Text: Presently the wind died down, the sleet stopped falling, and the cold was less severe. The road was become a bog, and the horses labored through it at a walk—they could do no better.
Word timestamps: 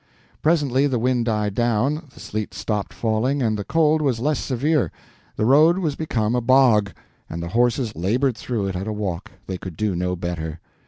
Presently 0.41 0.87
the 0.87 0.97
wind 0.97 1.25
died 1.25 1.53
down, 1.53 2.07
the 2.15 2.19
sleet 2.19 2.55
stopped 2.55 2.91
falling, 2.91 3.43
and 3.43 3.55
the 3.55 3.63
cold 3.63 4.01
was 4.01 4.19
less 4.19 4.39
severe. 4.39 4.91
The 5.35 5.45
road 5.45 5.77
was 5.77 5.95
become 5.95 6.33
a 6.33 6.41
bog, 6.41 6.91
and 7.29 7.43
the 7.43 7.49
horses 7.49 7.95
labored 7.95 8.35
through 8.35 8.65
it 8.65 8.75
at 8.75 8.87
a 8.87 8.93
walk—they 8.93 9.59
could 9.59 9.77
do 9.77 9.95
no 9.95 10.15
better. 10.15 10.59